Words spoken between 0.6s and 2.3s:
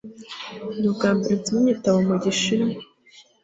ni ubwambere nsomye igitabo mu